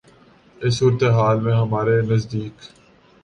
اس 0.61 0.73
صورتِ 0.79 1.01
حال 1.15 1.37
میں 1.39 1.55
ہمارے 1.55 1.95
نزدیک 2.01 2.55